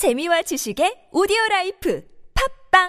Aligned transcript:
재미와 0.00 0.40
지식의 0.40 1.10
오디오 1.12 1.36
life 1.50 2.02
팟빵 2.72 2.88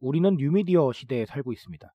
우리는 0.00 0.36
뉴미디어 0.36 0.92
시대에 0.92 1.24
살고 1.24 1.54
있습니다. 1.54 1.88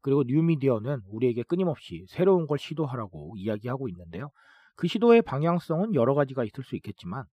그리고 0.00 0.24
뉴미디어는 0.26 1.02
우리에게 1.06 1.44
끊임없이 1.44 2.04
새로운 2.08 2.48
걸 2.48 2.58
시도하라고 2.58 3.34
이야기하고 3.36 3.88
있는데요. 3.90 4.32
그 4.74 4.88
시도의 4.88 5.22
방향성은 5.22 5.94
여러 5.94 6.14
가지가 6.14 6.42
있을 6.42 6.64
수 6.64 6.74
있겠지만 6.74 7.26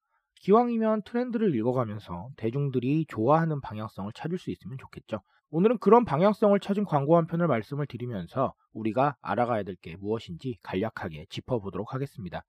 기왕이면 0.42 1.04
트렌드를 1.04 1.56
읽어가면서 1.56 2.30
대중들이 2.38 3.06
좋아하는 3.08 3.62
방향성을 3.62 4.11
찾을 4.14 4.38
수 4.38 4.52
있으면 4.52 4.78
좋겠죠. 4.78 5.21
오늘은 5.50 5.78
그런 5.80 6.04
방향성을 6.06 6.60
찾은 6.60 6.86
광고 6.86 7.16
한 7.18 7.25
편을 7.28 7.48
말씀을 7.48 7.88
드리면서 7.88 8.54
우리가 8.74 9.16
알아가야 9.21 9.64
될 9.64 9.75
게 9.82 9.96
무엇인지 9.97 10.58
간략하게 10.64 11.25
짚어보도록 11.30 11.94
하겠습니다. 11.94 12.44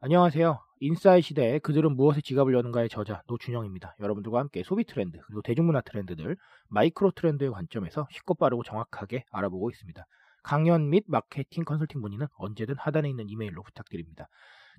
안녕하세요. 0.00 0.60
인사이 0.80 1.22
시대에 1.22 1.58
그들은 1.58 1.96
무엇에 1.96 2.20
지갑을 2.20 2.54
여는가의 2.54 2.88
저자 2.88 3.22
노준영입니다. 3.26 3.96
여러분들과 3.98 4.38
함께 4.38 4.62
소비 4.62 4.84
트렌드 4.84 5.18
그리고 5.26 5.42
대중문화 5.42 5.80
트렌드들 5.80 6.36
마이크로 6.68 7.10
트렌드의 7.12 7.50
관점에서 7.50 8.06
쉽고 8.10 8.34
빠르고 8.34 8.62
정확하게 8.62 9.24
알아보고 9.32 9.70
있습니다. 9.70 10.04
강연 10.44 10.90
및 10.90 11.04
마케팅 11.08 11.64
컨설팅 11.64 12.00
문의는 12.00 12.28
언제든 12.36 12.76
하단에 12.78 13.08
있는 13.08 13.28
이메일로 13.28 13.62
부탁드립니다. 13.64 14.28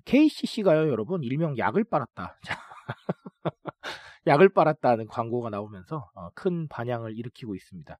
KCC가요, 0.04 0.88
여러분, 0.88 1.22
일명 1.22 1.56
약을 1.58 1.84
빨았다. 1.84 2.38
약을 4.26 4.48
빨았다는 4.50 5.06
광고가 5.06 5.50
나오면서 5.50 6.10
어, 6.14 6.30
큰 6.34 6.68
반향을 6.68 7.16
일으키고 7.16 7.54
있습니다. 7.54 7.96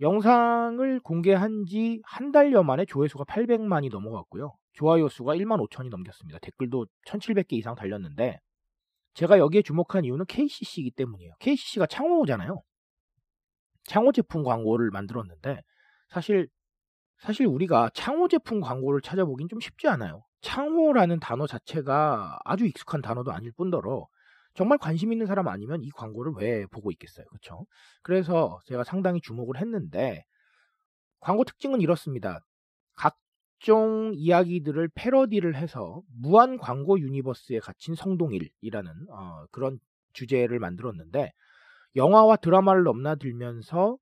영상을 0.00 1.00
공개한 1.00 1.64
지 1.66 2.00
한 2.04 2.32
달여 2.32 2.62
만에 2.64 2.84
조회수가 2.84 3.24
800만이 3.24 3.90
넘어갔고요. 3.90 4.56
좋아요 4.72 5.08
수가 5.08 5.34
1만 5.36 5.64
5천이 5.68 5.88
넘겼습니다. 5.90 6.38
댓글도 6.40 6.86
1700개 7.06 7.52
이상 7.52 7.74
달렸는데 7.76 8.40
제가 9.14 9.38
여기에 9.38 9.62
주목한 9.62 10.04
이유는 10.04 10.26
KCC이기 10.26 10.90
때문이에요. 10.92 11.34
KCC가 11.38 11.86
창호잖아요. 11.86 12.62
창호 13.84 14.12
제품 14.12 14.42
광고를 14.42 14.90
만들었는데 14.90 15.62
사실 16.08 16.48
사실 17.18 17.46
우리가 17.46 17.90
창호 17.94 18.28
제품 18.28 18.60
광고를 18.60 19.00
찾아보긴 19.00 19.48
좀 19.48 19.60
쉽지 19.60 19.86
않아요. 19.88 20.24
창호라는 20.44 21.20
단어 21.20 21.46
자체가 21.46 22.38
아주 22.44 22.66
익숙한 22.66 23.00
단어도 23.00 23.32
아닐 23.32 23.50
뿐더러 23.52 24.06
정말 24.52 24.78
관심 24.78 25.10
있는 25.10 25.26
사람 25.26 25.48
아니면 25.48 25.82
이 25.82 25.90
광고를 25.90 26.34
왜 26.36 26.66
보고 26.66 26.90
있겠어요. 26.92 27.26
그렇죠? 27.26 27.66
그래서 28.02 28.60
제가 28.66 28.84
상당히 28.84 29.20
주목을 29.22 29.56
했는데 29.56 30.22
광고 31.18 31.44
특징은 31.44 31.80
이렇습니다. 31.80 32.40
각종 32.94 34.12
이야기들을 34.14 34.90
패러디를 34.94 35.56
해서 35.56 36.02
무한 36.14 36.58
광고 36.58 37.00
유니버스에 37.00 37.60
갇힌 37.60 37.94
성동일이라는 37.94 38.92
어, 39.10 39.46
그런 39.50 39.78
주제를 40.12 40.58
만들었는데 40.58 41.32
영화와 41.96 42.36
드라마를 42.36 42.84
넘나들면서 42.84 43.96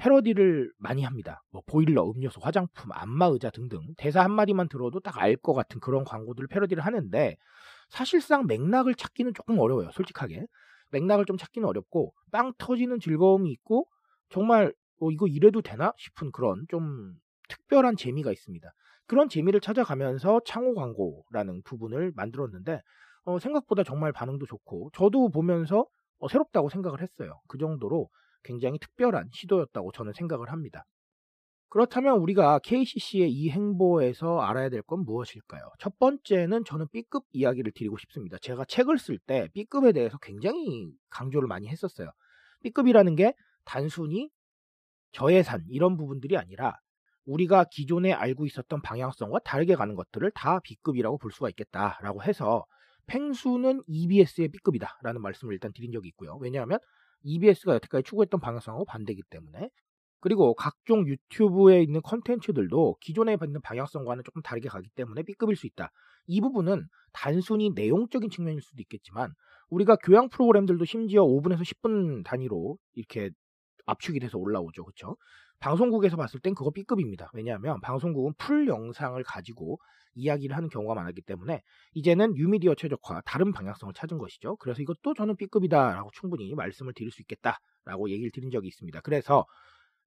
패러디를 0.00 0.72
많이 0.78 1.02
합니다. 1.04 1.42
뭐 1.50 1.62
보일러, 1.66 2.04
음료수, 2.10 2.40
화장품, 2.42 2.90
안마 2.92 3.26
의자 3.26 3.50
등등 3.50 3.80
대사 3.98 4.22
한마디만 4.24 4.68
들어도 4.68 5.00
딱 5.00 5.18
알 5.18 5.36
것 5.36 5.52
같은 5.54 5.80
그런 5.80 6.04
광고들을 6.04 6.48
패러디를 6.48 6.84
하는데 6.84 7.36
사실상 7.90 8.46
맥락을 8.46 8.94
찾기는 8.94 9.34
조금 9.34 9.58
어려워요. 9.58 9.90
솔직하게. 9.92 10.46
맥락을 10.90 11.24
좀 11.26 11.36
찾기는 11.36 11.68
어렵고 11.68 12.14
빵 12.32 12.52
터지는 12.58 12.98
즐거움이 13.00 13.50
있고 13.52 13.86
정말 14.30 14.72
어, 15.00 15.10
이거 15.10 15.26
이래도 15.26 15.62
되나 15.62 15.92
싶은 15.98 16.32
그런 16.32 16.66
좀 16.68 17.14
특별한 17.48 17.96
재미가 17.96 18.32
있습니다. 18.32 18.68
그런 19.06 19.28
재미를 19.28 19.60
찾아가면서 19.60 20.40
창호 20.46 20.74
광고라는 20.74 21.62
부분을 21.64 22.12
만들었는데 22.16 22.80
어, 23.24 23.38
생각보다 23.38 23.82
정말 23.84 24.12
반응도 24.12 24.46
좋고 24.46 24.90
저도 24.94 25.28
보면서 25.30 25.86
어, 26.18 26.28
새롭다고 26.28 26.68
생각을 26.70 27.00
했어요. 27.02 27.40
그 27.48 27.58
정도로 27.58 28.08
굉장히 28.42 28.78
특별한 28.78 29.30
시도였다고 29.32 29.92
저는 29.92 30.12
생각을 30.14 30.50
합니다. 30.50 30.84
그렇다면 31.68 32.18
우리가 32.18 32.58
KCC의 32.58 33.30
이 33.32 33.50
행보에서 33.50 34.40
알아야 34.40 34.68
될 34.70 34.82
건 34.82 35.04
무엇일까요? 35.04 35.62
첫 35.78 35.98
번째는 36.00 36.64
저는 36.64 36.88
B급 36.90 37.24
이야기를 37.32 37.72
드리고 37.72 37.96
싶습니다. 37.98 38.38
제가 38.38 38.64
책을 38.64 38.98
쓸 38.98 39.18
때 39.18 39.48
B급에 39.54 39.92
대해서 39.92 40.18
굉장히 40.18 40.92
강조를 41.10 41.46
많이 41.46 41.68
했었어요. 41.68 42.10
B급이라는 42.62 43.14
게 43.14 43.34
단순히 43.64 44.30
저예산 45.12 45.64
이런 45.68 45.96
부분들이 45.96 46.36
아니라 46.36 46.76
우리가 47.24 47.64
기존에 47.70 48.12
알고 48.12 48.46
있었던 48.46 48.82
방향성과 48.82 49.40
다르게 49.40 49.76
가는 49.76 49.94
것들을 49.94 50.28
다 50.32 50.58
B급이라고 50.64 51.18
볼 51.18 51.30
수가 51.30 51.48
있겠다라고 51.50 52.24
해서 52.24 52.64
팽수는 53.06 53.82
EBS의 53.86 54.48
B급이다라는 54.48 55.20
말씀을 55.22 55.54
일단 55.54 55.72
드린 55.72 55.92
적이 55.92 56.08
있고요. 56.08 56.36
왜냐하면 56.40 56.78
EBS가 57.22 57.74
여태까지 57.74 58.04
추구했던 58.04 58.40
방향성하고 58.40 58.84
반대이기 58.84 59.22
때문에 59.30 59.70
그리고 60.20 60.54
각종 60.54 61.06
유튜브에 61.06 61.82
있는 61.82 62.02
컨텐츠들도 62.02 62.96
기존에 63.00 63.36
받는 63.36 63.62
방향성과는 63.62 64.22
조금 64.24 64.42
다르게 64.42 64.68
가기 64.68 64.88
때문에 64.94 65.22
B급일 65.22 65.56
수 65.56 65.66
있다. 65.66 65.90
이 66.26 66.40
부분은 66.40 66.86
단순히 67.12 67.70
내용적인 67.74 68.30
측면일 68.30 68.60
수도 68.60 68.82
있겠지만 68.82 69.32
우리가 69.70 69.96
교양 69.96 70.28
프로그램들도 70.28 70.84
심지어 70.84 71.24
5분에서 71.24 71.62
10분 71.62 72.24
단위로 72.24 72.76
이렇게 72.94 73.30
압축이 73.86 74.20
돼서 74.20 74.38
올라오죠. 74.38 74.84
그렇죠? 74.84 75.16
방송국에서 75.60 76.16
봤을 76.16 76.40
땐 76.40 76.54
그거 76.54 76.70
B급입니다. 76.70 77.30
왜냐하면 77.34 77.80
방송국은 77.80 78.32
풀 78.38 78.66
영상을 78.66 79.22
가지고 79.22 79.78
이야기를 80.14 80.56
하는 80.56 80.68
경우가 80.68 80.94
많았기 80.94 81.22
때문에 81.22 81.62
이제는 81.94 82.34
뉴미디어 82.34 82.74
최적화 82.74 83.22
다른 83.24 83.52
방향성을 83.52 83.94
찾은 83.94 84.18
것이죠. 84.18 84.56
그래서 84.56 84.82
이것도 84.82 85.14
저는 85.14 85.36
B급이다라고 85.36 86.10
충분히 86.12 86.54
말씀을 86.54 86.94
드릴 86.94 87.10
수 87.10 87.22
있겠다라고 87.22 88.10
얘기를 88.10 88.30
드린 88.32 88.50
적이 88.50 88.68
있습니다. 88.68 89.00
그래서 89.02 89.46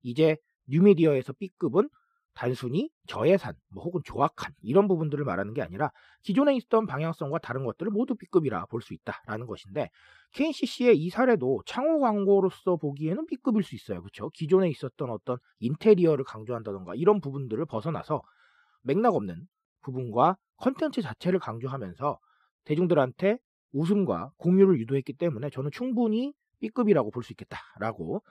이제 0.02 0.38
뉴미디어에서 0.68 1.34
B급은 1.34 1.88
단순히 2.34 2.90
저예산 3.08 3.54
뭐 3.70 3.84
혹은 3.84 4.02
조악한 4.04 4.54
이런 4.62 4.88
부분들을 4.88 5.24
말하는 5.26 5.54
게 5.54 5.62
아니라 5.62 5.92
기존에 6.24 6.56
있던 6.56 6.86
방향성과 6.88 7.40
다른 7.40 7.64
것들을 7.66 7.92
모두 7.92 8.16
B급이라 8.16 8.66
볼 8.68 8.82
수 8.82 8.94
있다라는 8.94 9.46
것인데 9.48 9.90
KCC의 10.34 10.98
이 10.98 11.10
사례도 11.10 11.62
창호 11.66 12.00
광고로서 12.00 12.78
보기에는 12.78 13.26
B급일 13.28 13.64
수 13.64 13.76
있어요. 13.76 14.02
그렇죠? 14.02 14.30
기존에 14.32 14.70
있었던 14.70 15.10
어떤 15.10 15.38
인테리어를 15.60 16.26
강조한다던가 16.26 16.96
이런 16.96 17.22
부분들을 17.22 17.66
벗어나서 17.66 18.22
맥락 18.84 19.16
없는 19.16 19.48
부분과 19.82 20.38
컨텐츠 20.58 21.02
자체를 21.02 21.40
강조하면서 21.40 22.20
대중들한테 22.66 23.38
웃음과 23.74 24.32
공유를 24.38 24.80
유도했기 24.80 25.14
때문에 25.14 25.50
저는 25.50 25.72
충분히 25.72 26.34
B급이라고 26.60 27.12
볼 27.12 27.24
수 27.24 27.34
있겠다라고 27.34 28.24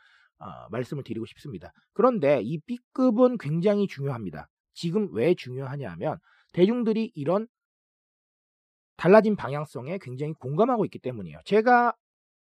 어, 0.42 0.68
말씀을 0.70 1.04
드리고 1.04 1.24
싶습니다. 1.26 1.72
그런데 1.92 2.40
이 2.42 2.58
B급은 2.58 3.38
굉장히 3.38 3.86
중요합니다. 3.86 4.48
지금 4.74 5.08
왜 5.12 5.34
중요하냐면 5.34 6.18
대중들이 6.52 7.12
이런 7.14 7.46
달라진 8.96 9.36
방향성에 9.36 9.98
굉장히 10.00 10.32
공감하고 10.34 10.84
있기 10.86 10.98
때문이에요. 10.98 11.38
제가 11.44 11.94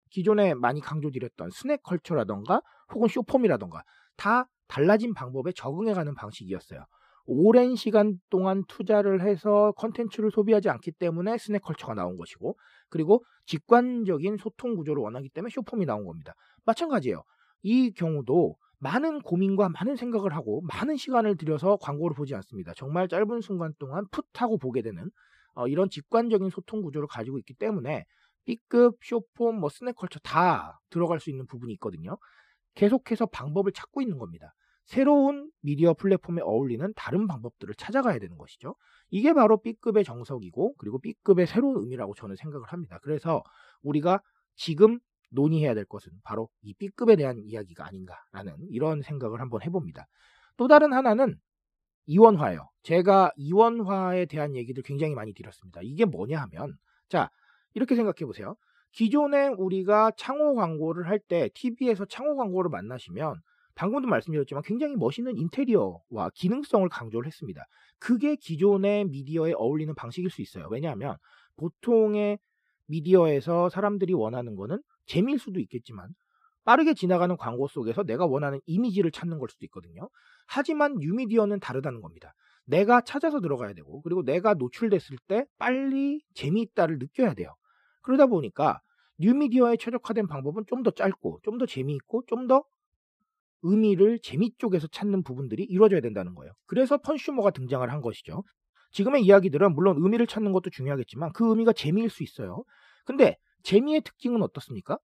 기존에 0.10 0.54
많이 0.54 0.82
강조드렸던 0.82 1.50
스낵 1.52 1.84
컬처라던가 1.84 2.62
혹은 2.94 3.08
쇼폼이라던가 3.08 3.84
다 4.18 4.48
달라진 4.68 5.14
방법에 5.14 5.52
적응해가는 5.54 6.16
방식이었어요. 6.16 6.86
오랜 7.26 7.76
시간 7.76 8.20
동안 8.30 8.64
투자를 8.68 9.22
해서 9.22 9.74
컨텐츠를 9.78 10.32
소비하지 10.32 10.70
않기 10.70 10.92
때문에 10.94 11.38
snack 11.38 11.62
culture가 11.62 11.94
나온 11.94 12.18
것이고 12.18 12.58
그리고 12.90 13.24
직관적인 13.46 14.38
소통 14.38 14.76
구조를 14.76 15.02
원하기 15.04 15.30
때문에 15.30 15.50
쇼폼이 15.52 15.86
나온 15.86 16.06
겁니다. 16.06 16.34
마찬가지예요. 16.66 17.24
이 17.62 17.92
경우도 17.92 18.56
많은 18.80 19.22
고민과 19.22 19.70
많은 19.70 19.96
생각을 19.96 20.36
하고 20.36 20.62
많은 20.62 20.98
시간을 20.98 21.38
들여서 21.38 21.78
광고를 21.78 22.16
보지 22.16 22.34
않습니다. 22.36 22.74
정말 22.76 23.08
짧은 23.08 23.42
순간 23.42 23.74
동안 23.78 24.06
풋 24.12 24.26
하고 24.42 24.58
보게 24.58 24.82
되는 24.82 25.10
어, 25.54 25.68
이런 25.68 25.90
직관적인 25.90 26.50
소통 26.50 26.82
구조를 26.82 27.08
가지고 27.08 27.38
있기 27.38 27.54
때문에 27.54 28.06
B급, 28.46 28.98
short 29.04 29.32
form, 29.32 29.60
뭐 29.60 29.70
snack 29.70 29.91
culture 29.91 30.20
다 30.20 30.80
들어갈 30.90 31.20
수 31.20 31.30
있는 31.30 31.46
부분이 31.46 31.74
있거든요. 31.74 32.18
계속해서 32.74 33.28
방법을 33.28 33.72
찾고 33.72 34.02
있는 34.02 34.18
겁니다. 34.18 34.54
새로운 34.86 35.52
미디어 35.62 35.94
플랫폼에 35.94 36.42
어울리는 36.42 36.92
다른 36.96 37.28
방법들을 37.28 37.76
찾아가야 37.76 38.20
되는 38.20 38.38
것이죠. 38.38 38.76
이게 39.10 39.34
바로 39.34 39.62
B급의 39.62 40.04
정석이고 40.04 40.76
그리고 40.78 41.00
B급의 41.00 41.48
새로운 41.48 41.78
의미라고 41.78 42.16
저는 42.16 42.36
생각을 42.36 42.68
합니다. 42.68 43.00
그래서 43.04 43.44
우리가 43.84 44.22
지금 44.56 45.00
논의해야 45.32 45.74
될 45.74 45.86
것은 45.86 46.12
바로 46.24 46.50
이 46.62 46.74
B급에 46.76 47.16
대한 47.16 47.40
이야기가 47.44 47.86
아닌가라는 47.86 48.56
이런 48.70 49.02
생각을 49.02 49.42
한번 49.42 49.62
해봅니다. 49.64 50.08
또 50.58 50.68
다른 50.68 50.94
하나는 50.94 51.36
이원화예요. 52.08 52.70
제가 52.84 53.32
이원화에 53.36 54.26
대한 54.26 54.56
얘기들 54.56 54.84
굉장히 54.84 55.16
많이 55.16 55.34
드렸습니다. 55.34 55.82
이게 55.84 56.06
뭐냐 56.06 56.42
하면 56.42 56.76
자 57.10 57.30
이렇게 57.74 57.96
생각해 57.96 58.26
보세요. 58.26 58.56
기존에 58.92 59.48
우리가 59.48 60.12
창호 60.18 60.56
광고를 60.56 61.08
할 61.08 61.20
때 61.20 61.50
TV에서 61.54 62.06
창호 62.06 62.36
광고를 62.36 62.70
만나시면 62.70 63.36
방금도 63.76 64.08
말씀드렸지만 64.10 64.64
굉장히 64.66 64.96
멋있는 64.98 65.38
인테리어와 65.38 66.32
기능성을 66.36 66.88
강조를 66.90 67.28
했습니다. 67.28 67.66
그게 68.00 68.36
기존의 68.36 69.06
미디어에 69.06 69.54
어울리는 69.56 69.94
방식일 69.96 70.30
수 70.30 70.42
있어요. 70.42 70.68
왜냐하면 70.70 71.16
보통의 71.56 72.40
미디어에서 72.92 73.70
사람들이 73.70 74.14
원하는 74.14 74.56
거는 74.56 74.80
재미일 75.06 75.40
수도 75.40 75.60
있겠지만 75.60 76.10
빠르게 76.66 76.94
지나가는 76.94 77.36
광고 77.38 77.68
속에서 77.68 78.04
내가 78.04 78.26
원하는 78.28 78.60
이미지를 78.68 79.12
찾는 79.12 79.40
걸 79.40 79.50
수도 79.50 79.66
있거든요. 79.66 80.10
하지만 80.48 80.96
뉴미디어는 81.00 81.60
다르다는 81.60 82.02
겁니다. 82.02 82.34
내가 82.66 83.02
찾아서 83.02 83.42
들어가야 83.42 83.74
되고 83.74 84.02
그리고 84.04 84.24
내가 84.24 84.54
노출됐을 84.54 85.18
때 85.28 85.46
빨리 85.58 86.22
재미있다를 86.36 87.00
느껴야 87.00 87.34
돼요. 87.34 87.56
그러다 88.02 88.28
보니까 88.28 88.80
뉴미디어에 89.20 89.78
최적화된 89.78 90.28
방법은 90.28 90.66
좀 90.68 90.84
더 90.84 90.92
짧고 90.92 91.40
좀 91.44 91.58
더 91.58 91.66
재미있고 91.66 92.24
좀 92.28 92.48
더 92.48 92.64
의미를 93.64 94.20
재미 94.24 94.52
쪽에서 94.58 94.88
찾는 94.88 95.24
부분들이 95.24 95.64
이루어져야 95.64 96.02
된다는 96.02 96.34
거예요. 96.36 96.54
그래서 96.66 96.98
펀슈머가 96.98 97.52
등장을 97.52 97.88
한 97.92 98.02
것이죠. 98.02 98.44
지금의 98.92 99.24
이야기들은 99.24 99.74
물론 99.74 99.98
의미를 99.98 100.28
찾는 100.28 100.52
것도 100.52 100.70
중요하겠지만 100.70 101.32
그 101.34 101.50
의미가 101.50 101.74
재미일 101.74 102.10
수 102.10 102.24
있어요. 102.24 102.64
근데 103.06 103.38
재미의 103.64 104.02
특징은 104.02 104.42
어떻습니까? 104.42 104.98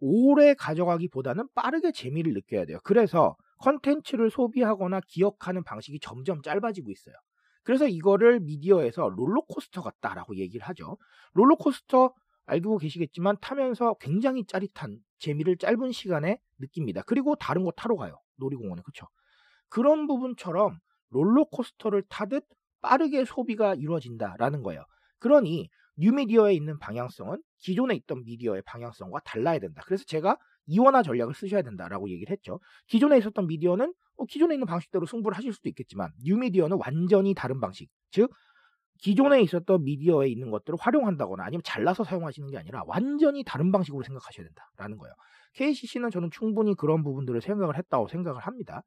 오래 0.00 0.54
가져가기보다는 0.54 1.48
빠르게 1.54 1.92
재미를 1.92 2.34
느껴야 2.34 2.64
돼요. 2.66 2.78
그래서 2.82 3.36
컨텐츠를 3.58 4.30
소비하거나 4.30 5.00
기억하는 5.06 5.62
방식이 5.62 6.00
점점 6.00 6.42
짧아지고 6.42 6.90
있어요. 6.90 7.14
그래서 7.62 7.86
이거를 7.86 8.40
미디어에서 8.40 9.08
롤러코스터 9.10 9.82
같다라고 9.82 10.36
얘기를 10.36 10.66
하죠. 10.66 10.98
롤러코스터 11.34 12.12
알고 12.46 12.78
계시겠지만 12.78 13.36
타면서 13.40 13.94
굉장히 14.00 14.44
짜릿한 14.44 14.98
재미를 15.18 15.56
짧은 15.56 15.92
시간에 15.92 16.40
느낍니다. 16.58 17.02
그리고 17.06 17.36
다른 17.36 17.62
거 17.62 17.70
타러 17.70 17.96
가요. 17.96 18.18
놀이공원에. 18.36 18.82
그쵸? 18.82 19.06
그런 19.68 20.08
부분처럼 20.08 20.78
롤러코스터를 21.10 22.02
타듯 22.08 22.44
빠르게 22.82 23.24
소비가 23.24 23.74
이루어진다라는 23.74 24.62
거예요. 24.62 24.84
그러니 25.18 25.68
뉴미디어에 25.96 26.54
있는 26.54 26.78
방향성은 26.78 27.42
기존에 27.60 27.94
있던 27.94 28.24
미디어의 28.24 28.62
방향성과 28.62 29.20
달라야 29.20 29.58
된다. 29.58 29.82
그래서 29.86 30.04
제가 30.04 30.36
이원화 30.66 31.02
전략을 31.02 31.34
쓰셔야 31.34 31.62
된다라고 31.62 32.10
얘기를 32.10 32.32
했죠. 32.32 32.60
기존에 32.86 33.18
있었던 33.18 33.46
미디어는 33.46 33.94
어, 34.16 34.24
기존에 34.26 34.54
있는 34.54 34.66
방식대로 34.66 35.06
승부를 35.06 35.36
하실 35.36 35.52
수도 35.52 35.68
있겠지만 35.68 36.12
뉴미디어는 36.24 36.78
완전히 36.80 37.34
다른 37.34 37.60
방식. 37.60 37.88
즉 38.10 38.30
기존에 38.98 39.40
있었던 39.42 39.82
미디어에 39.84 40.28
있는 40.28 40.50
것들을 40.50 40.78
활용한다거나 40.80 41.44
아니면 41.44 41.62
잘라서 41.64 42.04
사용하시는 42.04 42.48
게 42.50 42.58
아니라 42.58 42.84
완전히 42.86 43.42
다른 43.42 43.72
방식으로 43.72 44.04
생각하셔야 44.04 44.46
된다라는 44.46 44.96
거예요. 44.98 45.12
KCC는 45.54 46.10
저는 46.10 46.30
충분히 46.30 46.74
그런 46.74 47.02
부분들을 47.02 47.40
생각을 47.40 47.76
했다고 47.76 48.08
생각을 48.08 48.40
합니다. 48.40 48.82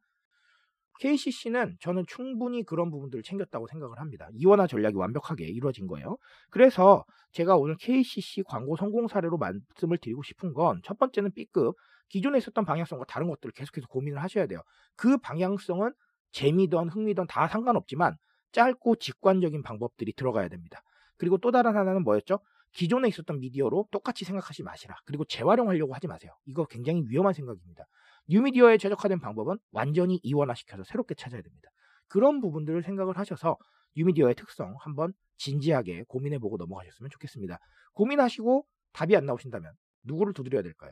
KCC는 0.99 1.77
저는 1.81 2.05
충분히 2.07 2.63
그런 2.63 2.89
부분들을 2.89 3.23
챙겼다고 3.23 3.67
생각을 3.67 3.99
합니다. 3.99 4.27
이원화 4.33 4.67
전략이 4.67 4.95
완벽하게 4.95 5.45
이루어진 5.47 5.87
거예요. 5.87 6.17
그래서 6.49 7.05
제가 7.31 7.57
오늘 7.57 7.75
KCC 7.77 8.43
광고 8.43 8.75
성공 8.77 9.07
사례로 9.07 9.37
말씀을 9.37 9.97
드리고 9.99 10.23
싶은 10.23 10.53
건 10.53 10.81
첫 10.83 10.97
번째는 10.97 11.31
B급 11.33 11.75
기존에 12.09 12.37
있었던 12.37 12.65
방향성과 12.65 13.05
다른 13.05 13.27
것들을 13.29 13.51
계속해서 13.53 13.87
고민을 13.87 14.21
하셔야 14.21 14.47
돼요. 14.47 14.61
그 14.95 15.17
방향성은 15.17 15.91
재미든 16.31 16.89
흥미든 16.89 17.27
다 17.27 17.47
상관없지만 17.47 18.15
짧고 18.51 18.97
직관적인 18.97 19.63
방법들이 19.63 20.13
들어가야 20.13 20.47
됩니다. 20.49 20.81
그리고 21.17 21.37
또 21.37 21.51
다른 21.51 21.75
하나는 21.75 22.03
뭐였죠? 22.03 22.39
기존에 22.73 23.07
있었던 23.07 23.39
미디어로 23.39 23.87
똑같이 23.91 24.25
생각하지 24.25 24.63
마시라. 24.63 24.95
그리고 25.05 25.23
재활용하려고 25.25 25.93
하지 25.93 26.07
마세요. 26.07 26.31
이거 26.45 26.65
굉장히 26.65 27.03
위험한 27.07 27.33
생각입니다. 27.33 27.85
뉴미디어에 28.27 28.77
최적화된 28.77 29.19
방법은 29.19 29.57
완전히 29.71 30.19
이원화시켜서 30.23 30.83
새롭게 30.83 31.15
찾아야 31.15 31.41
됩니다. 31.41 31.69
그런 32.07 32.41
부분들을 32.41 32.83
생각을 32.83 33.17
하셔서 33.17 33.57
뉴미디어의 33.95 34.35
특성 34.35 34.75
한번 34.79 35.13
진지하게 35.37 36.03
고민해보고 36.07 36.57
넘어가셨으면 36.57 37.09
좋겠습니다. 37.11 37.59
고민하시고 37.93 38.65
답이 38.93 39.15
안 39.15 39.25
나오신다면 39.25 39.73
누구를 40.03 40.33
두드려야 40.33 40.61
될까요? 40.63 40.91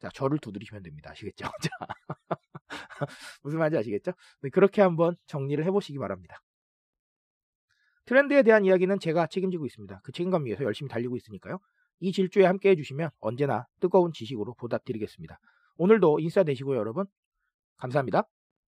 자, 0.00 0.08
저를 0.12 0.38
두드리시면 0.38 0.82
됩니다. 0.82 1.10
아시겠죠? 1.10 1.46
자, 1.62 1.70
무슨 3.42 3.58
말인지 3.58 3.78
아시겠죠? 3.78 4.12
네, 4.42 4.50
그렇게 4.50 4.82
한번 4.82 5.16
정리를 5.26 5.64
해보시기 5.64 5.98
바랍니다. 5.98 6.40
트렌드에 8.04 8.42
대한 8.42 8.64
이야기는 8.64 9.00
제가 9.00 9.26
책임지고 9.26 9.66
있습니다. 9.66 10.00
그 10.04 10.12
책임감 10.12 10.44
위해서 10.44 10.64
열심히 10.64 10.88
달리고 10.88 11.16
있으니까요. 11.16 11.58
이 12.00 12.12
질주에 12.12 12.44
함께 12.44 12.70
해주시면 12.70 13.10
언제나 13.20 13.66
뜨거운 13.80 14.12
지식으로 14.12 14.54
보답드리겠습니다. 14.54 15.38
오늘도 15.76 16.20
인싸 16.20 16.42
되시고요, 16.44 16.78
여러분. 16.78 17.06
감사합니다. 17.78 18.28